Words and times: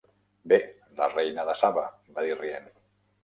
"Bé, 0.53 0.57
la 1.01 1.09
Reina 1.11 1.45
de 1.49 1.55
saba!", 1.61 1.83
va 2.17 2.25
dir, 2.29 2.35
rient. 2.41 2.69